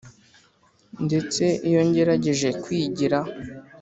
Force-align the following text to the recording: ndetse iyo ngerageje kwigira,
ndetse 1.05 1.43
iyo 1.67 1.81
ngerageje 1.87 2.49
kwigira, 2.63 3.19